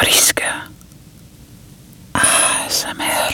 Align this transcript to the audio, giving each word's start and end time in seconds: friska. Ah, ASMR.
friska. 0.00 0.68
Ah, 2.14 2.64
ASMR. 2.66 3.29